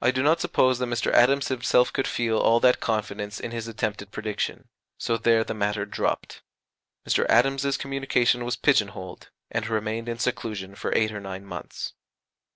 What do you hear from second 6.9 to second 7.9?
Mr. Adams's